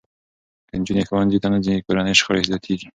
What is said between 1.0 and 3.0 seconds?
ښوونځي ته نه ځي، کورني شخړې زیاتېږي.